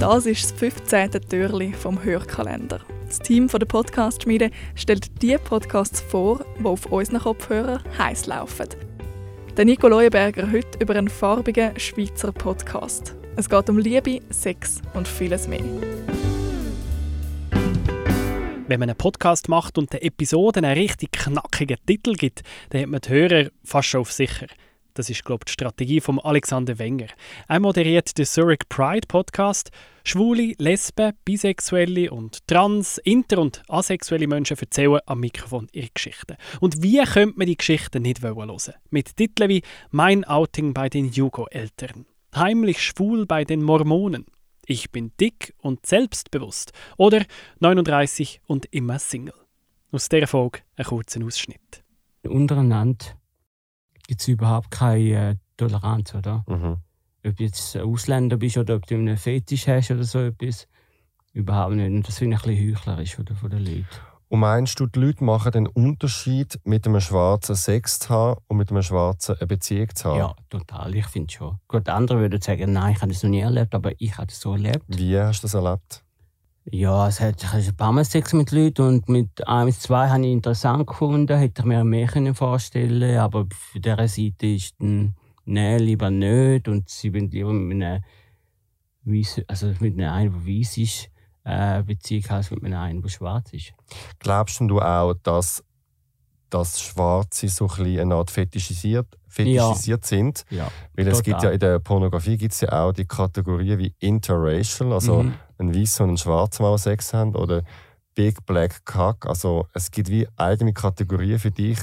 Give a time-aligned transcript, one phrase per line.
[0.00, 1.10] Das ist das 15.
[1.28, 2.80] Türli vom Hörkalender.
[3.06, 8.68] Das Team der Podcast-Schmiede stellt die Podcasts vor, die auf unseren Kopfhörern heiß laufen.
[9.58, 13.14] Der Nico Leuenberger heute über einen farbigen Schweizer Podcast.
[13.36, 15.60] Es geht um Liebe, Sex und vieles mehr.
[18.68, 22.88] Wenn man einen Podcast macht und den Episoden einen richtig knackigen Titel gibt, dann hat
[22.88, 24.46] man die Hörer fast schon auf sicher.
[24.94, 27.06] Das ist, glaube ich, die Strategie von Alexander Wenger.
[27.48, 29.70] Er moderiert den Zurich Pride Podcast.
[30.04, 36.36] Schwule, Lesben, Bisexuelle und Trans-, Inter- und asexuelle Menschen erzählen am Mikrofon ihre Geschichten.
[36.60, 38.56] Und wie könnte man die Geschichten nicht hören
[38.90, 44.26] Mit Titeln wie «Mein Outing bei den Jugo-Eltern», «Heimlich schwul bei den Mormonen»,
[44.66, 47.24] «Ich bin dick und selbstbewusst» oder
[47.60, 49.34] «39 und immer Single».
[49.92, 51.84] Aus dieser Folge ein kurzer Ausschnitt.
[52.22, 53.19] Untereinander
[54.10, 56.44] gibt es überhaupt keine äh, Toleranz, oder?
[56.48, 56.78] Mhm.
[57.24, 60.66] Ob du jetzt Ausländer bist oder ob du einen Fetisch hast oder so etwas.
[61.32, 61.86] Überhaupt nicht.
[61.86, 63.86] Und das finde ich ein bisschen heuchlerisch von, von den Leuten.
[64.26, 68.56] Und meinst du, die Leute machen den Unterschied, mit einem Schwarzen Sex zu haben und
[68.56, 70.18] mit einem Schwarzen eine Beziehung zu haben?
[70.18, 70.92] Ja, total.
[70.96, 71.60] Ich finde schon.
[71.68, 74.40] Gut, andere würden sagen, nein, ich habe das noch nie erlebt, aber ich habe das
[74.40, 74.82] so erlebt.
[74.88, 76.04] Wie hast du das erlebt?
[76.72, 80.24] Ja, es hat, ich ein paar Mal Sex mit Leuten und mit einem, zwei habe
[80.24, 85.80] ich interessant gefunden, hätte ich mir mehr vorstellen aber auf dieser Seite ist dann, nein,
[85.80, 88.02] lieber nicht und sie wollen lieber mit einem,
[89.02, 91.10] Weiss, also mit einem, der weiß ist,
[91.44, 93.72] äh, Beziehung als mit einem, der schwarz ist.
[94.18, 95.64] Glaubst du auch, dass
[96.50, 100.08] dass Schwarze so ein eine Art fetischisiert, fetischisiert ja.
[100.08, 100.44] sind.
[100.50, 104.92] Ja, Weil es gibt ja in der Pornografie gibt's ja auch die Kategorie wie interracial,
[104.92, 105.34] also mhm.
[105.60, 107.62] Ein Weißer und ein Schwarzer mal Sex haben, oder
[108.14, 109.26] Big Black Cock.
[109.26, 111.78] Also es gibt wie eigene Kategorien für dich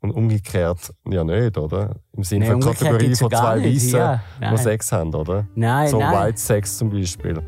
[0.00, 1.96] und umgekehrt ja nicht, oder?
[2.16, 4.22] Im Sinne nee, von Kategorie von zwei Weißen, ja.
[4.40, 5.46] die Sex haben, oder?
[5.54, 6.28] Nein, so nein.
[6.28, 7.42] White Sex zum Beispiel.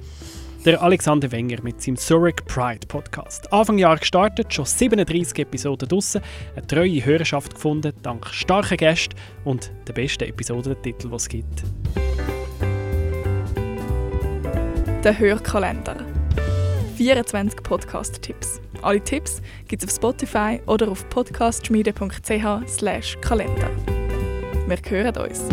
[0.64, 3.52] Der Alexander Wenger mit seinem Zurich Pride Podcast.
[3.52, 6.20] Anfang Jahr gestartet, schon 37 Episoden draussen,
[6.54, 11.64] eine treue Hörerschaft gefunden, dank starken Gästen und der besten Episodentitel, die es gibt.
[15.04, 15.96] Der Hörkalender.
[16.96, 18.60] 24 Podcast-Tipps.
[18.82, 23.70] Alle Tipps gibt es auf Spotify oder auf podcastschmiede.ch/kalender.
[24.68, 25.48] Wir hören uns.